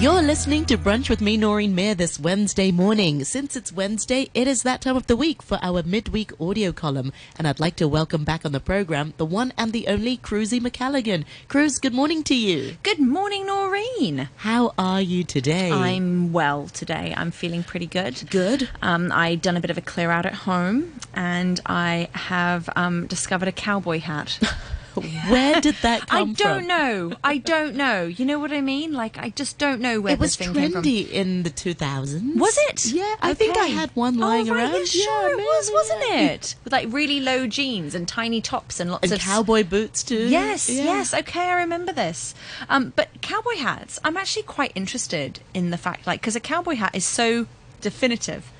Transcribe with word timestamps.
You're 0.00 0.22
listening 0.22 0.64
to 0.66 0.78
Brunch 0.78 1.10
with 1.10 1.20
me, 1.20 1.36
Noreen 1.36 1.74
Mayer, 1.74 1.96
this 1.96 2.20
Wednesday 2.20 2.70
morning. 2.70 3.24
Since 3.24 3.56
it's 3.56 3.72
Wednesday, 3.72 4.30
it 4.32 4.46
is 4.46 4.62
that 4.62 4.80
time 4.80 4.96
of 4.96 5.08
the 5.08 5.16
week 5.16 5.42
for 5.42 5.58
our 5.60 5.82
midweek 5.82 6.30
audio 6.40 6.70
column. 6.70 7.12
And 7.36 7.48
I'd 7.48 7.58
like 7.58 7.74
to 7.76 7.88
welcome 7.88 8.22
back 8.22 8.44
on 8.44 8.52
the 8.52 8.60
program 8.60 9.12
the 9.16 9.26
one 9.26 9.52
and 9.58 9.72
the 9.72 9.88
only 9.88 10.16
Cruzy 10.16 10.60
Macalligan. 10.60 11.24
Cruz, 11.48 11.80
good 11.80 11.94
morning 11.94 12.22
to 12.24 12.36
you. 12.36 12.76
Good 12.84 13.00
morning, 13.00 13.46
Noreen. 13.46 14.28
How 14.36 14.72
are 14.78 15.00
you 15.00 15.24
today? 15.24 15.72
I'm 15.72 16.32
well 16.32 16.68
today. 16.68 17.12
I'm 17.16 17.32
feeling 17.32 17.64
pretty 17.64 17.86
good. 17.86 18.22
good. 18.30 18.68
Um, 18.80 19.10
I 19.10 19.34
done 19.34 19.56
a 19.56 19.60
bit 19.60 19.70
of 19.70 19.78
a 19.78 19.80
clear 19.80 20.12
out 20.12 20.26
at 20.26 20.34
home, 20.34 20.92
and 21.12 21.60
I 21.66 22.08
have 22.12 22.70
um, 22.76 23.08
discovered 23.08 23.48
a 23.48 23.52
cowboy 23.52 23.98
hat. 23.98 24.38
Where 25.00 25.60
did 25.60 25.76
that 25.82 26.06
come 26.06 26.34
from? 26.34 26.46
I 26.46 26.50
don't 26.50 26.58
from? 26.60 26.66
know. 26.68 27.16
I 27.24 27.38
don't 27.38 27.74
know. 27.76 28.04
You 28.04 28.24
know 28.24 28.38
what 28.38 28.52
I 28.52 28.60
mean? 28.60 28.92
Like 28.92 29.18
I 29.18 29.30
just 29.30 29.58
don't 29.58 29.80
know 29.80 30.00
where 30.00 30.14
It 30.14 30.18
was 30.18 30.36
this 30.36 30.46
thing 30.46 30.54
came 30.54 30.72
from. 30.72 30.82
trendy 30.82 31.10
in 31.10 31.42
the 31.42 31.50
2000s. 31.50 32.36
Was 32.36 32.56
it? 32.68 32.86
Yeah, 32.92 33.14
I 33.20 33.34
think 33.34 33.56
I 33.56 33.66
had 33.66 33.90
one 33.96 34.18
lying 34.18 34.48
oh, 34.50 34.54
right, 34.54 34.64
around. 34.64 34.94
Yeah, 34.94 35.04
sure, 35.04 35.26
it 35.32 35.36
maybe, 35.36 35.42
was, 35.46 35.70
wasn't 35.72 36.00
yeah. 36.08 36.20
it? 36.30 36.54
With 36.64 36.72
like 36.72 36.86
really 36.90 37.20
low 37.20 37.46
jeans 37.46 37.94
and 37.94 38.06
tiny 38.08 38.40
tops 38.40 38.80
and 38.80 38.90
lots 38.90 39.04
And 39.04 39.12
of 39.12 39.20
cowboy 39.20 39.64
boots 39.64 40.02
too. 40.02 40.28
Yes, 40.28 40.68
Yeah. 40.68 40.84
yes. 40.84 41.14
Okay, 41.14 41.40
I 41.48 41.60
remember 41.60 41.92
this. 41.92 42.34
Um, 42.68 42.92
but 42.96 43.08
cowboy 43.20 43.56
hats, 43.56 43.98
I'm 44.04 44.16
actually 44.16 44.42
quite 44.44 44.72
interested 44.74 45.40
in 45.54 45.70
the 45.70 45.78
fact, 45.78 46.06
like, 46.06 46.20
because 46.20 46.36
a 46.36 46.40
cowboy 46.40 46.74
hat 46.76 46.94
is 46.94 47.04
so 47.04 47.46
definitive. 47.80 48.50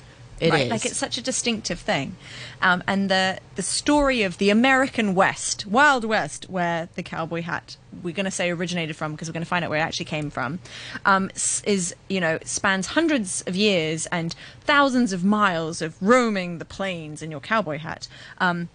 It 0.41 0.51
right? 0.51 0.67
is. 0.67 0.71
Like, 0.71 0.87
it's 0.87 0.97
such 0.97 1.19
a 1.19 1.23
distinctive 1.23 1.81
thing. 1.81 2.17
Um, 2.63 2.83
and 2.87 3.11
the, 3.11 3.39
the 3.57 3.63
story 3.63 4.23
of 4.23 4.39
the 4.39 4.51
American 4.51 5.15
West, 5.15 5.67
Wild 5.67 6.05
West, 6.05 6.49
where 6.49 6.89
the 6.95 7.03
cowboy 7.03 7.43
hat, 7.43 7.77
we're 8.03 8.15
going 8.15 8.25
to 8.25 8.31
say 8.31 8.51
originated 8.51 8.97
from, 8.97 9.13
because 9.13 9.29
we're 9.29 9.35
going 9.35 9.43
to 9.43 9.49
find 9.49 9.65
out 9.65 9.71
where 9.71 9.81
it 9.81 9.83
actually 9.83 10.07
came 10.07 10.31
from, 10.31 10.61
um, 11.05 11.31
is, 11.65 11.95
you 12.09 12.21
know, 12.21 12.39
spans 12.45 12.89
hundreds 12.89 13.43
of 13.47 13.57
years 13.57 14.07
and 14.07 14.35
thousands 14.61 15.13
of 15.13 15.25
miles 15.25 15.83
of 15.83 16.01
roaming 16.01 16.59
the 16.59 16.65
plains 16.65 17.23
in 17.23 17.31
your 17.31 17.41
cowboy 17.41 17.79
hat. 17.79 18.09
Um, 18.39 18.69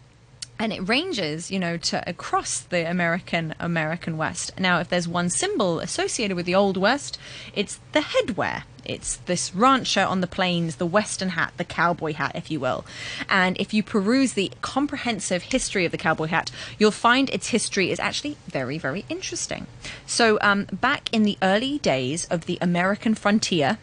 and 0.60 0.72
it 0.72 0.88
ranges, 0.88 1.52
you 1.52 1.60
know, 1.60 1.78
to 1.78 2.08
across 2.10 2.60
the 2.60 2.90
American 2.90 3.56
American 3.60 4.18
West. 4.18 4.52
Now, 4.60 4.80
if 4.80 4.90
there's 4.90 5.08
one 5.08 5.30
symbol 5.30 5.80
associated 5.80 6.36
with 6.36 6.46
the 6.46 6.56
Old 6.56 6.78
West, 6.78 7.20
it's 7.56 7.80
the 7.92 8.00
headwear. 8.00 8.64
It's 8.86 9.16
this 9.16 9.56
rancher 9.56 10.02
on 10.02 10.22
the 10.22 10.28
plains, 10.28 10.76
the 10.76 10.86
Western 10.86 11.30
hat, 11.30 11.54
the 11.56 11.64
cowboy 11.64 12.14
hat, 12.14 12.34
if 12.36 12.52
you 12.52 12.60
will. 12.60 12.86
And 13.30 13.58
if 13.58 13.74
you 13.74 13.82
peruse 13.82 14.34
the 14.34 14.52
comprehensive 14.62 15.44
history 15.44 15.86
of 15.86 15.92
the 15.92 15.98
cowboy 15.98 16.28
hat, 16.28 16.52
you'll 16.78 16.92
find 16.92 17.30
its 17.30 17.48
history 17.48 17.92
is 17.92 18.00
actually 18.00 18.38
very, 18.48 18.78
very 18.78 19.06
interesting. 19.08 19.68
So, 20.06 20.38
um, 20.42 20.66
back 20.66 21.10
in 21.14 21.24
the 21.24 21.38
early 21.42 21.80
days 21.80 22.26
of 22.26 22.46
the 22.46 22.58
American 22.62 23.16
frontier, 23.16 23.78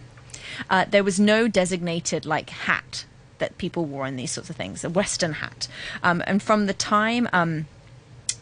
uh, 0.68 0.84
there 0.90 1.04
was 1.04 1.18
no 1.18 1.48
designated 1.48 2.26
like 2.26 2.50
hat 2.50 3.06
that 3.40 3.58
people 3.58 3.84
wore 3.84 4.06
in 4.06 4.16
these 4.16 4.30
sorts 4.30 4.48
of 4.48 4.56
things, 4.56 4.84
a 4.84 4.90
Western 4.90 5.34
hat. 5.34 5.66
Um, 6.02 6.22
and 6.26 6.42
from 6.42 6.66
the 6.66 6.72
time, 6.72 7.28
um, 7.32 7.66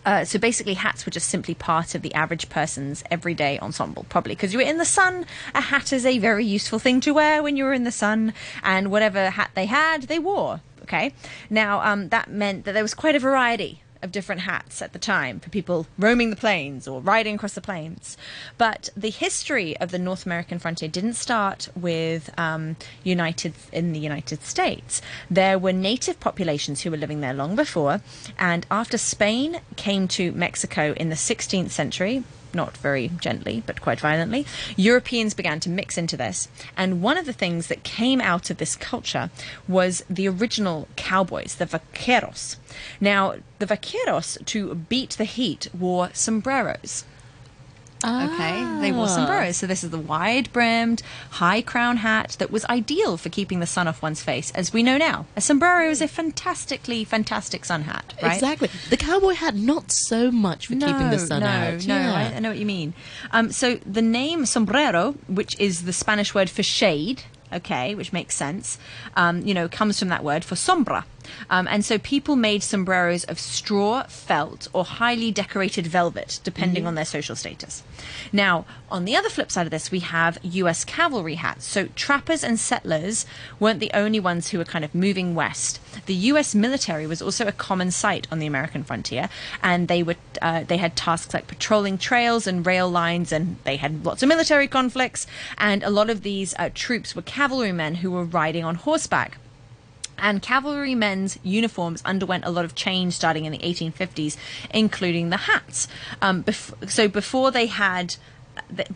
uh, 0.04 0.24
so 0.24 0.38
basically, 0.38 0.74
hats 0.74 1.04
were 1.04 1.10
just 1.10 1.28
simply 1.28 1.54
part 1.54 1.94
of 1.94 2.02
the 2.02 2.14
average 2.14 2.48
person's 2.48 3.02
everyday 3.10 3.58
ensemble, 3.58 4.06
probably 4.08 4.34
because 4.34 4.52
you 4.52 4.58
were 4.58 4.64
in 4.64 4.78
the 4.78 4.84
sun. 4.84 5.26
A 5.54 5.60
hat 5.60 5.92
is 5.92 6.06
a 6.06 6.18
very 6.18 6.46
useful 6.46 6.78
thing 6.78 7.00
to 7.00 7.12
wear 7.12 7.42
when 7.42 7.56
you 7.56 7.64
were 7.64 7.74
in 7.74 7.84
the 7.84 7.92
sun, 7.92 8.32
and 8.62 8.90
whatever 8.90 9.30
hat 9.30 9.50
they 9.54 9.66
had, 9.66 10.04
they 10.04 10.18
wore. 10.18 10.60
Okay, 10.82 11.12
now 11.50 11.80
um, 11.82 12.08
that 12.08 12.30
meant 12.30 12.64
that 12.64 12.72
there 12.72 12.82
was 12.82 12.94
quite 12.94 13.14
a 13.14 13.18
variety 13.18 13.82
of 14.02 14.12
different 14.12 14.42
hats 14.42 14.80
at 14.82 14.92
the 14.92 14.98
time 14.98 15.40
for 15.40 15.50
people 15.50 15.86
roaming 15.98 16.30
the 16.30 16.36
plains 16.36 16.86
or 16.86 17.00
riding 17.00 17.34
across 17.34 17.54
the 17.54 17.60
plains. 17.60 18.16
But 18.56 18.90
the 18.96 19.10
history 19.10 19.76
of 19.78 19.90
the 19.90 19.98
North 19.98 20.26
American 20.26 20.58
frontier 20.58 20.88
didn't 20.88 21.14
start 21.14 21.68
with 21.74 22.30
um, 22.38 22.76
United 23.04 23.54
in 23.72 23.92
the 23.92 23.98
United 23.98 24.42
States. 24.42 25.02
There 25.30 25.58
were 25.58 25.72
native 25.72 26.20
populations 26.20 26.82
who 26.82 26.90
were 26.90 26.96
living 26.96 27.20
there 27.20 27.34
long 27.34 27.56
before, 27.56 28.00
and 28.38 28.66
after 28.70 28.98
Spain 28.98 29.60
came 29.76 30.08
to 30.08 30.32
Mexico 30.32 30.92
in 30.96 31.08
the 31.08 31.14
16th 31.14 31.70
century. 31.70 32.24
Not 32.54 32.76
very 32.78 33.08
gently, 33.20 33.62
but 33.66 33.80
quite 33.80 34.00
violently. 34.00 34.46
Europeans 34.76 35.34
began 35.34 35.60
to 35.60 35.70
mix 35.70 35.98
into 35.98 36.16
this. 36.16 36.48
And 36.76 37.02
one 37.02 37.18
of 37.18 37.26
the 37.26 37.32
things 37.32 37.66
that 37.66 37.82
came 37.82 38.20
out 38.20 38.50
of 38.50 38.56
this 38.56 38.74
culture 38.76 39.30
was 39.66 40.04
the 40.08 40.28
original 40.28 40.88
cowboys, 40.96 41.56
the 41.56 41.66
vaqueros. 41.66 42.56
Now, 43.00 43.34
the 43.58 43.66
vaqueros, 43.66 44.44
to 44.46 44.74
beat 44.74 45.10
the 45.10 45.24
heat, 45.24 45.68
wore 45.78 46.10
sombreros. 46.12 47.04
Okay, 48.04 48.64
they 48.80 48.92
wore 48.92 49.06
Ah. 49.06 49.14
sombreros. 49.16 49.56
So 49.56 49.66
this 49.66 49.82
is 49.82 49.90
the 49.90 49.98
wide-brimmed, 49.98 51.02
high 51.30 51.62
crown 51.62 51.98
hat 51.98 52.36
that 52.38 52.50
was 52.50 52.64
ideal 52.66 53.16
for 53.16 53.28
keeping 53.28 53.60
the 53.60 53.66
sun 53.66 53.88
off 53.88 54.02
one's 54.02 54.22
face, 54.22 54.50
as 54.54 54.72
we 54.72 54.82
know 54.82 54.96
now. 54.96 55.26
A 55.36 55.40
sombrero 55.40 55.90
is 55.90 56.00
a 56.00 56.08
fantastically 56.08 57.04
fantastic 57.04 57.64
sun 57.64 57.82
hat, 57.82 58.14
right? 58.22 58.34
Exactly. 58.34 58.70
The 58.90 58.96
cowboy 58.96 59.34
hat, 59.34 59.54
not 59.56 59.90
so 59.90 60.30
much 60.30 60.66
for 60.68 60.74
keeping 60.74 61.10
the 61.10 61.18
sun 61.18 61.40
no, 61.40 61.46
out. 61.48 61.86
No, 61.86 61.96
yeah. 61.96 62.14
I, 62.14 62.36
I 62.36 62.38
know 62.38 62.50
what 62.50 62.58
you 62.58 62.66
mean. 62.66 62.94
Um, 63.32 63.50
so 63.50 63.76
the 63.84 64.02
name 64.02 64.46
sombrero, 64.46 65.12
which 65.26 65.58
is 65.58 65.82
the 65.84 65.92
Spanish 65.92 66.34
word 66.34 66.48
for 66.50 66.62
shade, 66.62 67.22
okay, 67.52 67.94
which 67.94 68.12
makes 68.12 68.36
sense, 68.36 68.78
um, 69.16 69.42
you 69.46 69.54
know, 69.54 69.68
comes 69.68 69.98
from 69.98 70.08
that 70.08 70.22
word 70.22 70.44
for 70.44 70.54
sombra. 70.54 71.04
Um, 71.50 71.66
and 71.68 71.84
so 71.84 71.98
people 71.98 72.36
made 72.36 72.62
sombreros 72.62 73.24
of 73.24 73.38
straw, 73.38 74.04
felt, 74.04 74.68
or 74.72 74.84
highly 74.84 75.30
decorated 75.30 75.86
velvet, 75.86 76.40
depending 76.44 76.86
on 76.86 76.94
their 76.94 77.04
social 77.04 77.36
status. 77.36 77.82
Now, 78.32 78.64
on 78.90 79.04
the 79.04 79.16
other 79.16 79.28
flip 79.28 79.50
side 79.50 79.66
of 79.66 79.70
this, 79.70 79.90
we 79.90 80.00
have 80.00 80.38
U.S. 80.42 80.84
cavalry 80.84 81.36
hats. 81.36 81.64
So 81.66 81.88
trappers 81.94 82.42
and 82.42 82.58
settlers 82.58 83.26
weren't 83.60 83.80
the 83.80 83.90
only 83.94 84.20
ones 84.20 84.48
who 84.48 84.58
were 84.58 84.64
kind 84.64 84.84
of 84.84 84.94
moving 84.94 85.34
west. 85.34 85.80
The 86.06 86.14
U.S. 86.14 86.54
military 86.54 87.06
was 87.06 87.20
also 87.20 87.46
a 87.46 87.52
common 87.52 87.90
sight 87.90 88.26
on 88.30 88.38
the 88.38 88.46
American 88.46 88.84
frontier, 88.84 89.28
and 89.62 89.88
they 89.88 90.02
were 90.02 90.16
uh, 90.40 90.64
they 90.64 90.76
had 90.76 90.96
tasks 90.96 91.34
like 91.34 91.46
patrolling 91.46 91.98
trails 91.98 92.46
and 92.46 92.64
rail 92.64 92.88
lines, 92.88 93.32
and 93.32 93.56
they 93.64 93.76
had 93.76 94.04
lots 94.04 94.22
of 94.22 94.28
military 94.28 94.68
conflicts. 94.68 95.26
And 95.56 95.82
a 95.82 95.90
lot 95.90 96.10
of 96.10 96.22
these 96.22 96.54
uh, 96.58 96.70
troops 96.74 97.14
were 97.14 97.22
cavalrymen 97.22 97.96
who 97.96 98.10
were 98.10 98.24
riding 98.24 98.64
on 98.64 98.76
horseback. 98.76 99.38
And 100.18 100.42
cavalrymen's 100.42 101.38
uniforms 101.42 102.02
underwent 102.04 102.44
a 102.44 102.50
lot 102.50 102.64
of 102.64 102.74
change 102.74 103.14
starting 103.14 103.44
in 103.44 103.52
the 103.52 103.58
1850s, 103.58 104.36
including 104.70 105.30
the 105.30 105.36
hats. 105.36 105.88
Um, 106.20 106.44
bef- 106.44 106.90
so 106.90 107.08
before 107.08 107.50
they 107.50 107.66
had. 107.66 108.16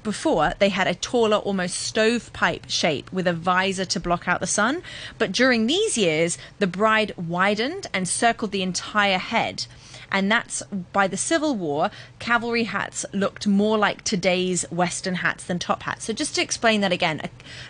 Before 0.03 0.55
they 0.59 0.71
had 0.71 0.89
a 0.89 0.95
taller, 0.95 1.37
almost 1.37 1.77
stovepipe 1.77 2.69
shape 2.69 3.11
with 3.13 3.29
a 3.29 3.33
visor 3.33 3.85
to 3.85 4.01
block 4.01 4.27
out 4.27 4.41
the 4.41 4.47
sun, 4.47 4.83
but 5.19 5.31
during 5.31 5.69
these 5.69 5.97
years, 5.97 6.37
the 6.59 6.67
bride 6.67 7.15
widened 7.17 7.87
and 7.95 8.09
circled 8.09 8.51
the 8.51 8.63
entire 8.63 9.19
head 9.19 9.67
and 10.13 10.31
that's 10.31 10.63
by 10.93 11.09
the 11.09 11.17
Civil 11.17 11.57
War, 11.57 11.91
cavalry 12.19 12.65
hats 12.65 13.05
looked 13.13 13.47
more 13.47 13.79
like 13.79 14.05
today's 14.05 14.63
Western 14.71 15.17
hats 15.17 15.45
than 15.45 15.59
top 15.59 15.83
hats. 15.83 16.05
So 16.05 16.13
just 16.13 16.35
to 16.37 16.43
explain 16.43 16.83
that 16.83 16.93
again, 16.93 17.23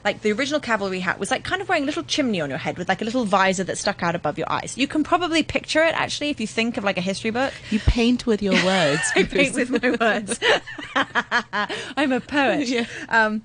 like 0.05 0.21
the 0.23 0.33
original 0.33 0.61
cavalry 0.61 1.01
hat 1.01 1.19
was 1.19 1.31
like 1.31 1.45
kind 1.45 1.63
of 1.63 1.69
wearing 1.69 1.85
a 1.85 1.87
little 1.87 2.03
chimney 2.03 2.41
on 2.41 2.51
your 2.51 2.59
head 2.59 2.77
with 2.77 2.89
like 2.89 3.01
a 3.01 3.05
little 3.05 3.25
visor 3.25 3.65
that 3.65 3.79
stuck 3.79 4.03
out 4.03 4.15
above 4.15 4.37
your 4.37 4.51
eyes. 4.51 4.77
You 4.77 4.89
can 4.89 5.05
probably 5.05 5.43
picture 5.43 5.83
it 5.83 5.95
actually 5.95 6.31
if 6.31 6.41
you 6.41 6.47
think 6.47 6.77
of 6.77 6.85
like 6.85 6.99
a 6.99 7.03
history 7.03 7.31
book. 7.31 7.53
You 7.71 7.79
paint 7.79 8.27
with 8.27 8.43
your 8.43 8.55
words. 8.65 9.03
I 9.17 9.23
paint 9.23 9.55
with 9.55 9.71
my 9.71 9.91
words. 9.99 10.39
I'm 11.97 12.13
a 12.13 12.21
poet. 12.21 12.69
Yeah. 12.69 12.87
Um, 13.09 13.43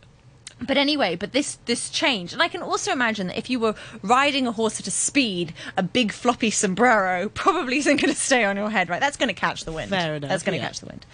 but 0.61 0.77
anyway, 0.77 1.15
but 1.15 1.33
this 1.33 1.59
this 1.65 1.89
change, 1.89 2.33
and 2.33 2.41
I 2.41 2.47
can 2.47 2.61
also 2.61 2.91
imagine 2.91 3.27
that 3.27 3.37
if 3.37 3.49
you 3.49 3.59
were 3.59 3.75
riding 4.01 4.47
a 4.47 4.51
horse 4.51 4.79
at 4.79 4.87
a 4.87 4.91
speed, 4.91 5.53
a 5.75 5.83
big 5.83 6.11
floppy 6.11 6.49
sombrero 6.49 7.29
probably 7.29 7.77
isn't 7.77 8.01
going 8.01 8.13
to 8.13 8.19
stay 8.19 8.43
on 8.43 8.57
your 8.57 8.69
head, 8.69 8.89
right? 8.89 8.99
That's 8.99 9.17
going 9.17 9.29
to 9.29 9.39
catch 9.39 9.65
the 9.65 9.71
wind. 9.71 9.89
Fair 9.89 10.15
enough, 10.15 10.29
That's 10.29 10.43
going 10.43 10.57
to 10.57 10.61
yeah. 10.61 10.67
catch 10.67 10.79
the 10.79 10.87
wind. 10.87 11.05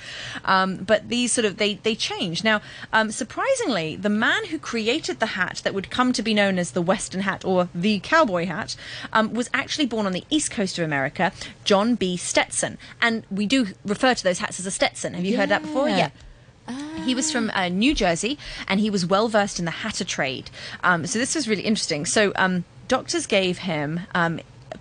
Um, 0.45 0.78
but 0.78 1.10
these 1.10 1.31
sort 1.31 1.45
of 1.45 1.57
they 1.57 1.75
they 1.75 1.95
change 1.95 2.44
now. 2.44 2.62
Um, 2.94 3.12
surprisingly, 3.12 3.95
the 3.95 4.10
man 4.10 4.45
who 4.45 4.57
created 4.57 5.19
the 5.19 5.28
hat 5.28 5.62
that 5.63 5.74
would 5.74 5.90
come 5.90 6.13
to 6.13 6.22
be 6.22 6.34
known 6.34 6.57
as 6.57 6.72
the 6.72 6.81
Western 6.81 7.22
hat 7.22 7.44
or 7.44 7.68
the 7.75 8.00
cowboy 8.00 8.45
hat 8.45 8.75
um, 9.12 9.34
was 9.34 9.50
actually 9.54 9.86
born 9.86 10.06
on 10.06 10.13
the 10.13 10.24
east 10.30 10.51
coast 10.51 10.78
of 10.80 10.86
America, 10.86 11.34
John 11.66 11.95
B. 11.95 12.16
Stetson, 12.16 12.78
and 13.01 13.25
we 13.30 13.45
do 13.45 13.68
refer 13.86 14.13
to 14.13 14.24
those 14.24 14.40
hats 14.40 14.60
as 14.60 14.66
a 14.66 14.72
Stetson. 14.72 15.13
Have 15.16 15.25
you 15.25 15.38
heard 15.38 15.50
that 15.50 15.62
before? 15.63 15.90
Yeah. 15.90 16.12
He 17.06 17.16
was 17.16 17.32
from 17.32 17.52
uh, 17.54 17.68
New 17.68 17.94
Jersey, 17.94 18.38
and 18.68 18.80
he 18.80 18.90
was 18.90 19.06
well 19.06 19.28
versed 19.28 19.60
in 19.60 19.66
the 19.66 19.72
hatter 19.72 20.06
trade. 20.06 20.50
Um, 20.84 21.06
so 21.06 21.20
this 21.20 21.36
was 21.36 21.48
really 21.48 21.64
interesting. 21.64 22.06
So 22.06 22.32
um, 22.36 22.64
doctors 22.88 23.28
gave 23.28 23.60
him. 23.60 24.02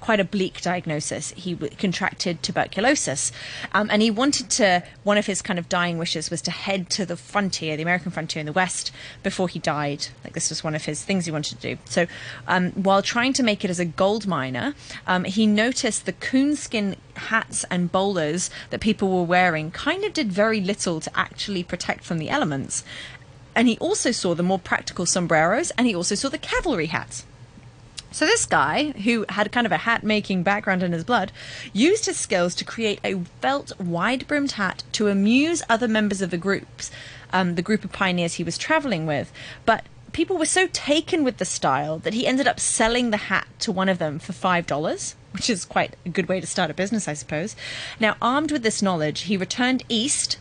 Quite 0.01 0.21
a 0.21 0.25
bleak 0.25 0.61
diagnosis. 0.61 1.33
He 1.37 1.55
w- 1.55 1.75
contracted 1.77 2.43
tuberculosis, 2.43 3.33
um, 3.73 3.89
and 3.91 4.03
he 4.03 4.11
wanted 4.11 4.51
to. 4.51 4.83
One 5.05 5.19
of 5.19 5.27
his 5.27 5.43
kind 5.43 5.59
of 5.59 5.69
dying 5.69 5.99
wishes 5.99 6.31
was 6.31 6.43
to 6.43 6.51
head 6.51 6.91
to 6.91 7.07
the 7.07 7.17
frontier, 7.17 7.77
the 7.77 7.83
American 7.83 8.11
frontier 8.11 8.41
in 8.41 8.47
the 8.47 8.53
West, 8.53 8.93
before 9.23 9.49
he 9.49 9.59
died. 9.59 10.09
Like 10.25 10.35
this 10.35 10.51
was 10.51 10.65
one 10.65 10.75
of 10.75 10.85
his 10.85 11.05
things 11.05 11.25
he 11.27 11.31
wanted 11.33 11.61
to 11.61 11.75
do. 11.75 11.83
So, 11.85 12.07
um, 12.47 12.73
while 12.73 13.03
trying 13.03 13.33
to 13.35 13.43
make 13.43 13.65
it 13.65 13.71
as 13.71 13.81
a 13.81 13.85
gold 13.85 14.27
miner, 14.27 14.75
um, 15.07 15.25
he 15.25 15.47
noticed 15.47 16.07
the 16.07 16.13
coonskin 16.13 16.97
hats 17.15 17.65
and 17.71 17.93
bowlers 17.93 18.51
that 18.71 18.81
people 18.81 19.11
were 19.11 19.23
wearing 19.23 19.71
kind 19.71 20.05
of 20.05 20.13
did 20.13 20.33
very 20.33 20.61
little 20.61 21.01
to 21.01 21.11
actually 21.19 21.63
protect 21.63 22.05
from 22.05 22.19
the 22.19 22.31
elements. 22.31 22.85
and 23.55 23.69
he 23.69 23.77
also 23.79 24.11
saw 24.11 24.35
the 24.35 24.43
more 24.43 24.59
practical 24.59 25.07
sombreros, 25.07 25.71
and 25.73 25.87
he 25.87 25.95
also 25.95 26.15
saw 26.15 26.29
the 26.29 26.39
cavalry 26.39 26.87
hats. 26.87 27.25
So 28.13 28.27
this 28.27 28.45
guy, 28.45 28.91
who 28.91 29.25
had 29.31 29.51
kind 29.53 29.67
of 29.67 29.73
a 29.73 29.79
hat 29.79 30.05
making 30.05 30.43
background 30.43 30.83
in 30.83 30.93
his 30.93 31.03
blood, 31.03 31.33
used 31.73 32.05
his 32.05 32.19
skills 32.19 32.55
to 32.57 32.65
create 32.65 33.01
a 33.03 33.21
felt 33.41 33.73
wide 33.81 34.27
brimmed 34.27 34.53
hat 34.53 34.85
to 34.93 35.09
amuse 35.09 35.63
other 35.69 35.89
members 35.89 36.21
of 36.21 36.31
the 36.31 36.37
groups, 36.37 36.91
um, 37.33 37.55
the 37.55 37.63
group 37.63 37.85
of 37.85 37.93
pioneers 37.93 38.35
he 38.35 38.45
was 38.45 38.59
traveling 38.59 39.07
with. 39.07 39.33
But 39.65 39.87
people 40.13 40.37
were 40.37 40.45
so 40.45 40.69
taken 40.75 41.25
with 41.25 41.39
the 41.39 41.47
style 41.47 41.99
that 42.01 42.13
he 42.13 42.27
ended 42.27 42.47
up 42.47 42.61
selling 42.61 43.11
the 43.11 43.17
hat 43.17 43.49
to 43.61 43.73
one 43.73 43.89
of 43.89 43.99
them 43.99 44.19
for 44.19 44.35
five 44.35 44.67
dollars. 44.67 45.17
Which 45.33 45.49
is 45.49 45.65
quite 45.65 45.97
a 46.05 46.11
good 46.11 46.29
way 46.29 46.41
to 46.41 46.47
start 46.47 46.71
a 46.71 46.75
business, 46.75 47.09
I 47.09 47.15
suppose. 47.15 47.57
Now, 47.99 48.17
armed 48.21 48.53
with 48.53 48.63
this 48.63 48.83
knowledge, 48.83 49.23
he 49.23 49.39
returned 49.39 49.83
east, 49.89 50.37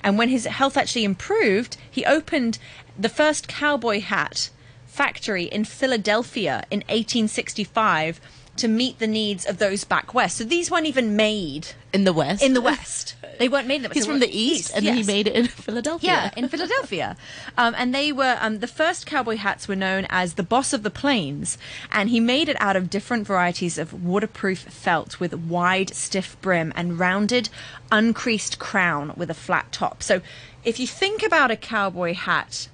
and 0.00 0.16
when 0.16 0.28
his 0.28 0.46
health 0.46 0.76
actually 0.76 1.02
improved, 1.02 1.76
he 1.90 2.04
opened 2.04 2.60
the 2.96 3.08
first 3.08 3.48
cowboy 3.48 4.00
hat 4.00 4.50
factory 4.98 5.44
in 5.44 5.64
Philadelphia 5.64 6.64
in 6.72 6.80
1865 6.88 8.20
to 8.56 8.66
meet 8.66 8.98
the 8.98 9.06
needs 9.06 9.46
of 9.46 9.58
those 9.58 9.84
back 9.84 10.12
west. 10.12 10.36
So 10.38 10.42
these 10.42 10.72
weren't 10.72 10.86
even 10.86 11.14
made 11.14 11.68
In 11.92 12.02
the 12.02 12.12
West. 12.12 12.42
in 12.42 12.54
the 12.54 12.60
west. 12.60 13.14
They 13.38 13.48
weren't 13.48 13.68
made 13.68 13.76
in 13.76 13.82
the 13.82 13.88
west. 13.90 13.94
He's 13.98 14.06
from 14.06 14.18
the 14.18 14.36
East, 14.36 14.72
and 14.74 14.84
then 14.84 14.96
he 14.96 15.04
made 15.04 15.28
it 15.28 15.34
in 15.34 15.46
Philadelphia. 15.66 16.10
Yeah, 16.10 16.30
in 16.36 16.48
Philadelphia. 16.48 17.16
Um, 17.56 17.74
and 17.78 17.94
they 17.94 18.10
were, 18.12 18.36
um, 18.40 18.58
the 18.58 18.66
first 18.66 19.06
cowboy 19.06 19.36
hats 19.36 19.66
were 19.68 19.76
known 19.76 20.06
as 20.10 20.34
the 20.34 20.42
Boss 20.42 20.72
of 20.72 20.82
the 20.82 20.90
Plains. 20.90 21.58
And 21.90 22.08
he 22.10 22.20
made 22.20 22.48
it 22.48 22.56
out 22.60 22.76
of 22.76 22.90
different 22.90 23.26
varieties 23.26 23.78
of 23.78 24.04
waterproof 24.04 24.60
felt 24.60 25.20
with 25.20 25.34
wide, 25.34 25.90
stiff 25.94 26.36
brim 26.40 26.72
and 26.74 26.98
rounded, 26.98 27.48
uncreased 27.90 28.58
crown 28.58 29.12
with 29.16 29.30
a 29.30 29.34
flat 29.34 29.70
top. 29.72 30.02
So 30.02 30.20
if 30.64 30.78
you 30.80 30.86
think 30.86 31.22
about 31.24 31.50
a 31.50 31.56
cowboy 31.56 32.14
hat, 32.14 32.68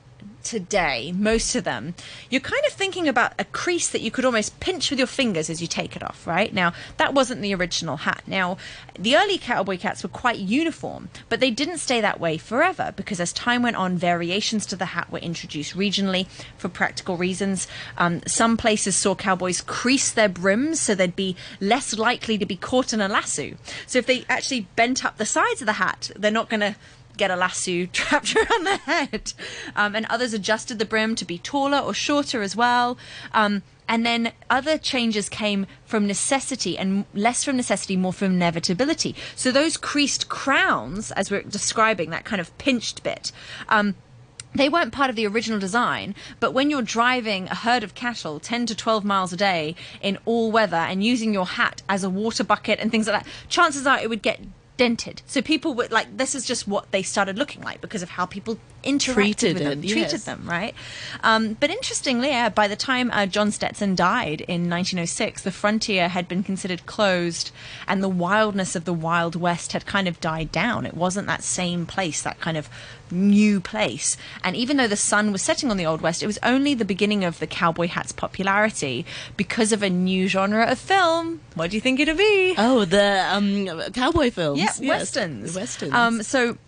today, 0.45 1.13
most 1.17 1.55
of 1.55 1.65
them, 1.65 1.95
you're 2.31 2.41
kind 2.41 2.63
of 2.67 2.73
thinking 2.73 3.09
about 3.09 3.33
a 3.39 3.45
crease 3.45 3.89
that 3.89 4.03
you 4.03 4.11
could 4.11 4.25
almost 4.25 4.61
pinch 4.61 4.91
with 4.91 4.99
your 4.99 5.09
fingers 5.09 5.51
as 5.51 5.61
you 5.61 5.67
take 5.67 5.97
it 5.97 6.03
off, 6.03 6.27
right? 6.27 6.53
Now, 6.53 6.73
that 6.99 7.15
wasn't 7.15 7.41
the 7.41 7.55
original 7.55 7.97
hat. 7.99 8.23
Now, 8.27 8.59
the 8.99 9.17
early 9.17 9.39
cowboy 9.39 9.79
hats 9.79 10.03
were 10.03 10.09
quite 10.09 10.39
uniform, 10.39 11.09
but 11.29 11.41
they 11.41 11.51
didn't 11.51 11.79
stay 11.79 12.01
that 12.01 12.21
way 12.21 12.39
forever 12.39 12.93
because 12.95 13.21
as 13.21 13.33
time 13.33 13.63
went 13.63 13.77
on, 13.77 13.97
variations 13.97 14.67
to 14.67 14.77
the 14.77 14.87
hat 14.87 15.11
were 15.11 15.19
introduced 15.19 15.77
regionally 15.77 16.27
for 16.57 16.69
practical 16.69 17.17
reasons. 17.17 17.67
Um, 17.97 18.23
some 18.27 18.57
places 18.57 18.97
saw 18.97 19.15
cowboys 19.15 19.61
crease 19.61 20.13
their 20.13 20.29
brims 20.29 20.81
so 20.81 20.95
they'd 20.95 21.17
be 21.17 21.37
less 21.61 21.97
likely 21.97 22.39
to 22.39 22.47
be 22.47 22.57
caught 22.57 22.93
in 22.93 23.01
a 23.01 23.09
lasso. 23.09 23.53
So 23.87 23.99
if 23.99 24.07
they 24.07 24.25
actually 24.29 24.69
bent 24.77 25.05
up 25.05 25.17
the 25.17 25.27
sides 25.27 25.63
of 25.63 25.67
the 25.67 25.75
hat, 25.75 26.11
they're 26.17 26.31
not 26.31 26.51
going 26.51 26.61
to 26.61 26.77
get 27.17 27.31
a 27.31 27.37
lasso 27.37 27.87
trapped 27.93 28.35
around 28.37 28.65
the 28.65 28.77
head. 28.77 29.33
Um, 29.77 29.95
and 29.95 30.07
others 30.07 30.33
adjusted 30.33 30.79
the 30.79 30.85
brim 30.85 31.15
to 31.17 31.25
be 31.25 31.39
taller 31.39 31.79
or 31.79 31.95
shorter 31.95 32.43
as 32.43 32.57
well. 32.57 32.99
Um, 33.33 33.63
and 33.89 34.07
then 34.07 34.33
other 34.49 34.79
changes 34.79 35.29
came 35.29 35.67
from 35.85 36.07
necessity 36.07 36.79
and 36.79 37.05
less 37.13 37.45
from 37.45 37.57
necessity, 37.57 37.97
more 37.97 38.13
from 38.13 38.33
inevitability. 38.33 39.15
So 39.37 39.53
those 39.53 39.77
creased 39.77 40.29
crowns, 40.29 41.13
as 41.13 41.31
we're 41.31 41.43
describing, 41.43 42.11
that 42.11 42.25
kind 42.25 42.41
of 42.41 42.57
pinched 42.57 43.03
bit, 43.03 43.31
um, 43.69 43.95
they 44.55 44.69
weren't 44.69 44.93
part 44.93 45.11
of 45.11 45.17
the 45.17 45.27
original 45.27 45.59
design, 45.59 46.15
but 46.39 46.53
when 46.53 46.71
you're 46.71 46.81
driving 46.81 47.49
a 47.49 47.57
herd 47.57 47.83
of 47.83 47.95
cattle 47.95 48.39
10 48.39 48.67
to 48.67 48.75
12 48.75 49.05
miles 49.05 49.33
a 49.33 49.37
day 49.37 49.75
in 50.01 50.17
all 50.25 50.53
weather 50.53 50.77
and 50.77 51.03
using 51.03 51.35
your 51.35 51.47
hat 51.47 51.83
as 51.89 52.05
a 52.05 52.11
water 52.11 52.45
bucket 52.45 52.79
and 52.79 52.91
things 52.91 53.09
like 53.09 53.25
that, 53.25 53.31
chances 53.49 53.85
are 53.87 53.99
it 53.99 54.09
would 54.09 54.23
get 54.23 54.41
dented. 54.77 55.23
So 55.27 55.41
people 55.41 55.75
were 55.75 55.89
like 55.91 56.17
this 56.17 56.35
is 56.35 56.45
just 56.45 56.67
what 56.67 56.91
they 56.91 57.03
started 57.03 57.39
looking 57.39 57.63
like 57.63 57.81
because 57.81 58.03
of 58.03 58.11
how 58.11 58.27
people 58.27 58.59
interacted 58.83 59.15
Treated 59.15 59.55
with 59.55 59.63
them, 59.63 59.85
it, 59.85 59.89
treated 59.89 60.13
yes. 60.13 60.25
them, 60.25 60.45
right? 60.47 60.75
Um, 61.23 61.55
but 61.55 61.71
interestingly, 61.71 62.33
uh, 62.33 62.51
by 62.51 62.69
the 62.69 62.77
time 62.77 63.11
uh, 63.13 63.27
John 63.27 63.51
Stetson 63.51 63.95
died 63.95 64.41
in 64.43 64.69
1906, 64.69 65.43
the 65.43 65.51
frontier 65.51 66.09
had 66.09 66.29
been 66.29 66.43
considered 66.43 66.87
closed, 66.87 67.51
and 67.87 68.03
the 68.03 68.09
wildness 68.09 68.77
of 68.77 68.85
the 68.85 68.93
Wild 68.93 69.37
West 69.37 69.73
had 69.73 69.87
kind 69.87 70.09
of 70.09 70.21
died 70.21 70.53
down. 70.53 70.87
It 70.87 70.95
wasn't 70.95 71.27
that 71.29 71.43
same 71.43 71.87
place, 71.87 72.23
that 72.23 72.41
kind 72.41 72.57
of 72.57 72.69
new 73.11 73.61
place. 73.61 74.17
And 74.43 74.57
even 74.57 74.77
though 74.77 74.87
the 74.89 74.97
sun 74.97 75.33
was 75.33 75.43
setting 75.43 75.71
on 75.71 75.77
the 75.77 75.87
Old 75.87 76.01
West, 76.01 76.23
it 76.23 76.27
was 76.27 76.39
only 76.43 76.75
the 76.75 76.85
beginning 76.85 77.25
of 77.25 77.39
the 77.39 77.47
cowboy 77.47 77.87
hat's 77.89 78.13
popularity 78.13 79.05
because 79.37 79.73
of 79.73 79.83
a 79.83 79.91
new 79.91 80.27
genre 80.29 80.65
of 80.65 80.79
film. 80.79 81.41
What 81.55 81.71
do 81.71 81.77
you 81.77 81.81
think 81.81 82.01
it'll 82.01 82.17
be? 82.17 82.55
Oh, 82.59 82.85
the 82.85 83.25
um, 83.31 83.93
cowboy 83.93 84.31
films. 84.31 84.59
Yeah, 84.59 84.65
Yes, 84.65 84.81
westerns. 84.81 85.53
the 85.55 85.61
Westerns. 85.61 85.93
Um, 85.93 86.23
so 86.23 86.59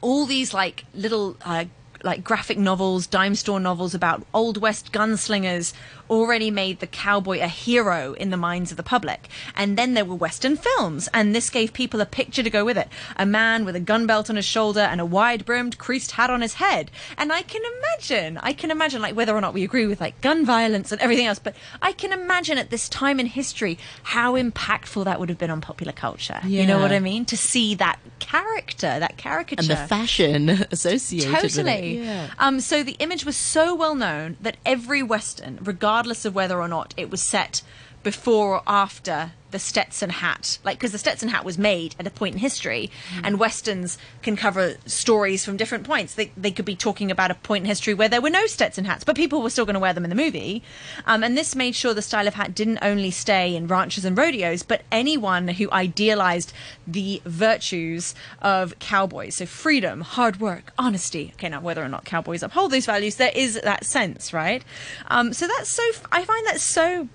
all 0.00 0.26
these 0.26 0.52
like 0.52 0.84
little 0.94 1.36
uh, 1.44 1.64
like 2.04 2.24
graphic 2.24 2.58
novels, 2.58 3.06
dime 3.06 3.34
store 3.34 3.60
novels 3.60 3.94
about 3.94 4.26
old 4.34 4.56
west 4.58 4.92
gunslingers 4.92 5.72
already 6.10 6.50
made 6.50 6.80
the 6.80 6.86
cowboy 6.86 7.40
a 7.40 7.46
hero 7.46 8.12
in 8.14 8.30
the 8.30 8.36
minds 8.36 8.70
of 8.70 8.76
the 8.76 8.82
public. 8.82 9.28
And 9.56 9.78
then 9.78 9.94
there 9.94 10.04
were 10.04 10.14
western 10.14 10.56
films, 10.56 11.08
and 11.14 11.34
this 11.34 11.48
gave 11.48 11.72
people 11.72 12.00
a 12.00 12.06
picture 12.06 12.42
to 12.42 12.50
go 12.50 12.64
with 12.64 12.76
it: 12.76 12.88
a 13.16 13.24
man 13.24 13.64
with 13.64 13.76
a 13.76 13.80
gun 13.80 14.06
belt 14.06 14.28
on 14.28 14.36
his 14.36 14.44
shoulder 14.44 14.80
and 14.80 15.00
a 15.00 15.06
wide-brimmed 15.06 15.78
creased 15.78 16.12
hat 16.12 16.30
on 16.30 16.42
his 16.42 16.54
head. 16.54 16.90
And 17.16 17.32
I 17.32 17.42
can 17.42 17.62
imagine, 17.78 18.38
I 18.38 18.52
can 18.52 18.70
imagine, 18.70 19.00
like 19.00 19.16
whether 19.16 19.34
or 19.34 19.40
not 19.40 19.54
we 19.54 19.64
agree 19.64 19.86
with 19.86 20.00
like 20.00 20.20
gun 20.20 20.44
violence 20.44 20.92
and 20.92 21.00
everything 21.00 21.26
else, 21.26 21.38
but 21.38 21.56
I 21.80 21.92
can 21.92 22.12
imagine 22.12 22.58
at 22.58 22.70
this 22.70 22.88
time 22.88 23.18
in 23.18 23.26
history 23.26 23.78
how 24.02 24.34
impactful 24.34 25.04
that 25.04 25.18
would 25.18 25.28
have 25.28 25.38
been 25.38 25.50
on 25.50 25.60
popular 25.60 25.92
culture. 25.92 26.40
You 26.44 26.66
know 26.66 26.80
what 26.80 26.92
I 26.92 27.00
mean? 27.00 27.24
To 27.26 27.36
see 27.36 27.74
that 27.76 27.98
character, 28.22 28.98
that 28.98 29.16
caricature. 29.16 29.60
and 29.60 29.70
the 29.70 29.76
fashion 29.76 30.48
associated 30.70 31.30
with 31.30 31.44
it. 31.44 31.64
Totally. 31.64 31.98
Yeah. 32.04 32.30
Um, 32.38 32.60
so 32.60 32.82
the 32.82 32.96
image 32.98 33.24
was 33.24 33.36
so 33.36 33.74
well 33.74 33.94
known 33.94 34.36
that 34.40 34.56
every 34.64 35.02
Western, 35.02 35.58
regardless 35.62 36.24
of 36.24 36.34
whether 36.34 36.60
or 36.60 36.68
not 36.68 36.94
it 36.96 37.10
was 37.10 37.20
set 37.20 37.62
before 38.02 38.56
or 38.56 38.62
after 38.66 39.32
the 39.52 39.58
Stetson 39.58 40.10
hat, 40.10 40.58
like 40.64 40.78
because 40.78 40.92
the 40.92 40.98
Stetson 40.98 41.28
hat 41.28 41.44
was 41.44 41.56
made 41.56 41.94
at 41.98 42.06
a 42.06 42.10
point 42.10 42.34
in 42.34 42.40
history, 42.40 42.90
and 43.22 43.38
Westerns 43.38 43.98
can 44.22 44.34
cover 44.34 44.76
stories 44.86 45.44
from 45.44 45.56
different 45.56 45.84
points. 45.84 46.14
They, 46.14 46.32
they 46.36 46.50
could 46.50 46.64
be 46.64 46.74
talking 46.74 47.10
about 47.10 47.30
a 47.30 47.34
point 47.34 47.62
in 47.62 47.68
history 47.68 47.94
where 47.94 48.08
there 48.08 48.20
were 48.20 48.30
no 48.30 48.46
Stetson 48.46 48.86
hats, 48.86 49.04
but 49.04 49.14
people 49.14 49.42
were 49.42 49.50
still 49.50 49.66
going 49.66 49.74
to 49.74 49.80
wear 49.80 49.92
them 49.92 50.04
in 50.04 50.10
the 50.10 50.16
movie. 50.16 50.62
Um, 51.06 51.22
and 51.22 51.36
this 51.36 51.54
made 51.54 51.74
sure 51.74 51.94
the 51.94 52.02
style 52.02 52.26
of 52.26 52.34
hat 52.34 52.54
didn't 52.54 52.78
only 52.82 53.10
stay 53.10 53.54
in 53.54 53.66
ranches 53.66 54.04
and 54.04 54.16
rodeos, 54.16 54.62
but 54.62 54.82
anyone 54.90 55.48
who 55.48 55.70
idealized 55.70 56.52
the 56.86 57.20
virtues 57.24 58.14
of 58.40 58.78
cowboys. 58.78 59.36
So 59.36 59.46
freedom, 59.46 60.00
hard 60.00 60.40
work, 60.40 60.72
honesty. 60.78 61.32
Okay, 61.34 61.50
now 61.50 61.60
whether 61.60 61.84
or 61.84 61.88
not 61.88 62.04
cowboys 62.04 62.42
uphold 62.42 62.72
those 62.72 62.86
values, 62.86 63.16
there 63.16 63.32
is 63.34 63.60
that 63.62 63.84
sense, 63.84 64.32
right? 64.32 64.64
Um, 65.08 65.34
so 65.34 65.46
that's 65.46 65.68
so. 65.68 65.82
I 66.10 66.24
find 66.24 66.46
that 66.46 66.60
so 66.60 67.08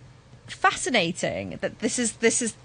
fascinating 0.47 1.57
that 1.61 1.79
this 1.79 1.99
is 1.99 2.13
this 2.13 2.41
is 2.41 2.55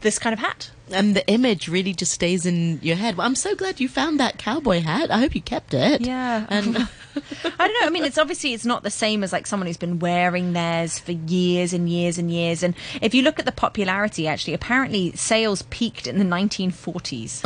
this 0.00 0.18
kind 0.18 0.32
of 0.32 0.38
hat. 0.38 0.70
And 0.90 1.16
the 1.16 1.26
image 1.26 1.68
really 1.68 1.92
just 1.92 2.12
stays 2.12 2.46
in 2.46 2.78
your 2.82 2.96
head. 2.96 3.16
Well, 3.16 3.26
I'm 3.26 3.34
so 3.34 3.56
glad 3.56 3.80
you 3.80 3.88
found 3.88 4.20
that 4.20 4.38
cowboy 4.38 4.80
hat. 4.80 5.10
I 5.10 5.18
hope 5.18 5.34
you 5.34 5.42
kept 5.42 5.74
it. 5.74 6.00
Yeah. 6.00 6.46
And 6.48 6.76
I 7.44 7.68
don't 7.68 7.80
know. 7.80 7.86
I 7.86 7.90
mean, 7.90 8.04
it's 8.04 8.18
obviously 8.18 8.52
it's 8.52 8.64
not 8.64 8.82
the 8.82 8.90
same 8.90 9.24
as 9.24 9.32
like 9.32 9.46
someone 9.46 9.66
who's 9.66 9.76
been 9.76 9.98
wearing 9.98 10.52
theirs 10.52 10.98
for 10.98 11.12
years 11.12 11.72
and 11.72 11.88
years 11.88 12.18
and 12.18 12.30
years. 12.30 12.62
And 12.62 12.74
if 13.00 13.14
you 13.14 13.22
look 13.22 13.38
at 13.38 13.46
the 13.46 13.52
popularity, 13.52 14.28
actually, 14.28 14.54
apparently 14.54 15.12
sales 15.12 15.62
peaked 15.70 16.06
in 16.06 16.18
the 16.18 16.24
1940s. 16.24 17.42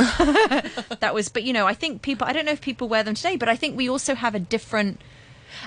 that 0.99 1.13
was, 1.13 1.29
but 1.29 1.43
you 1.43 1.53
know, 1.53 1.67
I 1.67 1.73
think 1.73 2.01
people. 2.01 2.27
I 2.27 2.33
don't 2.33 2.45
know 2.45 2.51
if 2.51 2.61
people 2.61 2.87
wear 2.87 3.03
them 3.03 3.15
today, 3.15 3.37
but 3.37 3.49
I 3.49 3.55
think 3.55 3.77
we 3.77 3.89
also 3.89 4.15
have 4.15 4.35
a 4.35 4.39
different. 4.39 4.99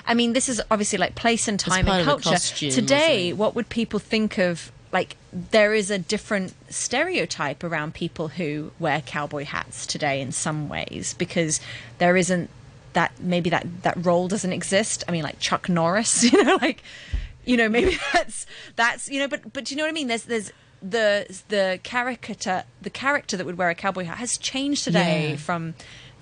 I 0.05 0.13
mean, 0.13 0.33
this 0.33 0.49
is 0.49 0.61
obviously 0.71 0.97
like 0.99 1.15
place 1.15 1.47
and 1.47 1.59
time 1.59 1.87
and 1.87 2.03
culture. 2.05 2.29
costume, 2.31 2.71
Today, 2.71 3.33
what 3.33 3.55
would 3.55 3.69
people 3.69 3.99
think 3.99 4.37
of? 4.37 4.71
Like, 4.91 5.17
there 5.33 5.73
is 5.73 5.91
a 5.91 5.97
different 5.99 6.53
stereotype 6.69 7.63
around 7.63 7.93
people 7.93 8.29
who 8.29 8.71
wear 8.79 9.01
cowboy 9.01 9.43
hats 9.43 9.85
today 9.85 10.21
in 10.21 10.31
some 10.31 10.69
ways 10.69 11.13
because 11.17 11.59
there 11.97 12.15
isn't 12.15 12.49
that 12.93 13.11
maybe 13.19 13.49
that 13.49 13.67
that 13.83 14.05
role 14.05 14.27
doesn't 14.29 14.53
exist. 14.53 15.03
I 15.07 15.11
mean, 15.11 15.23
like 15.23 15.39
Chuck 15.39 15.67
Norris, 15.67 16.23
you 16.31 16.41
know, 16.43 16.57
like 16.61 16.81
you 17.43 17.57
know, 17.57 17.67
maybe 17.67 17.97
that's 18.13 18.45
that's 18.77 19.09
you 19.09 19.19
know, 19.19 19.27
but 19.27 19.51
but 19.51 19.69
you 19.69 19.75
know 19.77 19.83
what 19.83 19.89
I 19.89 19.93
mean? 19.93 20.07
There's 20.07 20.23
there's 20.23 20.51
the 20.81 21.25
the 21.49 21.79
caricature 21.83 22.63
the 22.81 22.89
character 22.89 23.35
that 23.35 23.45
would 23.45 23.57
wear 23.57 23.69
a 23.69 23.75
cowboy 23.75 24.03
hat 24.05 24.17
has 24.19 24.37
changed 24.37 24.83
today 24.85 25.31
Yeah. 25.31 25.35
from 25.37 25.73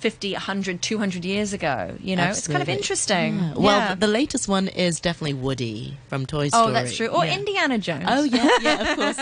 50 0.04 0.34
100 0.34 0.82
200 0.82 1.24
years 1.24 1.54
ago 1.54 1.96
you 2.02 2.16
know 2.18 2.26
it's 2.28 2.48
kind 2.48 2.62
of 2.62 2.68
interesting 2.68 3.32
Yeah. 3.40 3.54
Well, 3.56 3.80
Yeah. 3.80 3.96
the 3.96 4.12
latest 4.20 4.46
one 4.50 4.68
is 4.68 5.00
definitely 5.00 5.36
Woody 5.48 5.80
from 6.10 6.26
Toy 6.26 6.50
Story. 6.50 6.70
oh 6.70 6.72
that's 6.76 6.94
true 6.98 7.08
or 7.08 7.24
Yeah. 7.26 7.38
indiana 7.40 7.78
jones 7.88 8.04
Oh 8.16 8.24
yeah, 8.24 8.50
yeah, 8.68 8.82
of 8.84 8.90
course. 9.00 9.20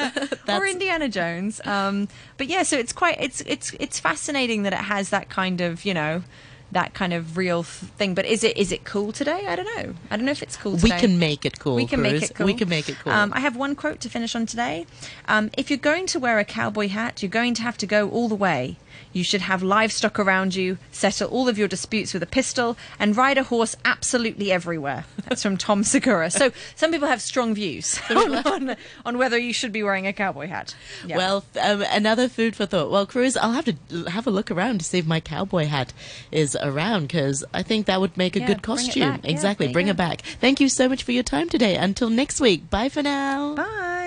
or 0.49 0.65
Indiana 0.65 1.07
Jones. 1.07 1.53
Um, 1.75 1.95
but 2.37 2.47
yeah, 2.53 2.63
so 2.69 2.75
it's 2.83 2.93
quite 3.01 3.17
it's 3.27 3.39
it's 3.53 3.67
it's 3.85 3.97
fascinating 4.09 4.63
that 4.65 4.73
it 4.73 4.85
has 4.95 5.09
that 5.15 5.25
kind 5.29 5.61
of 5.61 5.85
you 5.87 5.93
know 5.93 6.23
that 6.71 6.93
kind 6.93 7.13
of 7.13 7.37
real 7.37 7.61
thing. 7.99 8.11
But 8.17 8.25
is 8.25 8.41
it 8.43 8.57
is 8.57 8.71
it 8.71 8.81
cool 8.93 9.11
today? 9.21 9.41
I 9.51 9.55
don't 9.57 9.69
know. 9.77 9.87
I 10.09 10.13
don't 10.17 10.25
know 10.25 10.31
if 10.39 10.43
it's 10.47 10.57
cool. 10.63 10.73
we 10.89 10.89
can 11.03 11.19
make 11.19 11.43
it 11.49 11.55
cool. 11.63 11.75
We 11.75 11.85
can 11.93 12.01
make 12.01 12.21
it 12.23 12.31
cool. 12.35 12.45
We 12.51 12.53
can 12.61 12.69
make 12.69 12.87
it 12.89 12.97
cool. 13.03 13.11
Um, 13.13 13.29
I 13.37 13.39
have 13.47 13.55
one 13.65 13.73
quote 13.81 13.99
to 14.05 14.09
finish 14.09 14.33
on 14.39 14.45
today. 14.53 14.85
Um, 15.33 15.43
if 15.61 15.69
you're 15.69 15.85
going 15.91 16.05
to 16.13 16.17
wear 16.25 16.39
a 16.39 16.45
cowboy 16.59 16.87
hat, 16.97 17.21
you're 17.21 17.35
going 17.41 17.53
to 17.59 17.63
have 17.67 17.77
to 17.83 17.87
go 17.97 18.09
all 18.09 18.27
the 18.35 18.41
way. 18.47 18.77
You 19.13 19.23
should 19.23 19.41
have 19.41 19.61
livestock 19.63 20.19
around 20.19 20.55
you, 20.55 20.77
settle 20.91 21.29
all 21.29 21.49
of 21.49 21.57
your 21.57 21.67
disputes 21.67 22.13
with 22.13 22.23
a 22.23 22.27
pistol, 22.27 22.77
and 22.99 23.15
ride 23.15 23.37
a 23.37 23.43
horse 23.43 23.75
absolutely 23.85 24.51
everywhere. 24.51 25.05
That's 25.27 25.43
from 25.43 25.57
Tom 25.57 25.83
Segura. 25.83 26.31
So 26.31 26.51
some 26.75 26.91
people 26.91 27.07
have 27.07 27.21
strong 27.21 27.53
views 27.53 27.99
on, 28.09 28.35
on, 28.35 28.75
on 29.05 29.17
whether 29.17 29.37
you 29.37 29.53
should 29.53 29.71
be 29.71 29.83
wearing 29.83 30.07
a 30.07 30.13
cowboy 30.13 30.47
hat. 30.47 30.75
Yeah. 31.05 31.17
Well, 31.17 31.45
um, 31.61 31.83
another 31.89 32.27
food 32.27 32.55
for 32.55 32.65
thought. 32.65 32.91
Well, 32.91 33.05
Cruz, 33.05 33.37
I'll 33.37 33.51
have 33.53 33.65
to 33.65 33.75
have 34.09 34.27
a 34.27 34.31
look 34.31 34.51
around 34.51 34.79
to 34.79 34.85
see 34.85 34.99
if 34.99 35.05
my 35.05 35.19
cowboy 35.19 35.65
hat 35.65 35.93
is 36.31 36.57
around 36.61 37.03
because 37.03 37.43
I 37.53 37.63
think 37.63 37.85
that 37.87 37.99
would 37.99 38.17
make 38.17 38.35
a 38.35 38.39
Yeah, 38.39 38.47
good 38.47 38.61
costume. 38.61 39.19
Exactly, 39.23 39.67
bring 39.69 39.87
it 39.87 39.97
back. 39.97 40.21
Thank 40.21 40.59
you 40.59 40.69
so 40.69 40.87
much 40.87 41.03
for 41.03 41.11
your 41.11 41.23
time 41.23 41.49
today. 41.49 41.75
Until 41.75 42.09
next 42.09 42.39
week. 42.39 42.69
Bye 42.69 42.89
for 42.89 43.01
now. 43.03 43.55
Bye. 43.55 44.00